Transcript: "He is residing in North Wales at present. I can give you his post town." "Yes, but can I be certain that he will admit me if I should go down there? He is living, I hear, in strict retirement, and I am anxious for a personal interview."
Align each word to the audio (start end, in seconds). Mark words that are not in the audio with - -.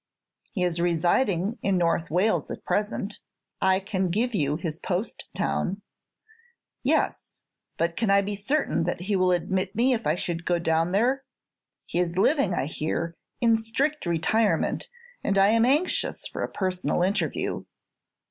"He 0.51 0.63
is 0.63 0.81
residing 0.81 1.59
in 1.61 1.77
North 1.77 2.09
Wales 2.09 2.49
at 2.49 2.65
present. 2.65 3.19
I 3.61 3.79
can 3.79 4.09
give 4.09 4.33
you 4.33 4.55
his 4.55 4.79
post 4.79 5.25
town." 5.35 5.83
"Yes, 6.81 7.35
but 7.77 7.95
can 7.95 8.09
I 8.09 8.23
be 8.23 8.35
certain 8.35 8.85
that 8.85 9.01
he 9.01 9.15
will 9.15 9.31
admit 9.31 9.75
me 9.75 9.93
if 9.93 10.07
I 10.07 10.15
should 10.15 10.43
go 10.43 10.57
down 10.57 10.91
there? 10.91 11.23
He 11.85 11.99
is 11.99 12.17
living, 12.17 12.55
I 12.55 12.65
hear, 12.65 13.15
in 13.41 13.55
strict 13.57 14.07
retirement, 14.07 14.89
and 15.23 15.37
I 15.37 15.49
am 15.49 15.65
anxious 15.65 16.27
for 16.27 16.41
a 16.41 16.51
personal 16.51 17.03
interview." 17.03 17.65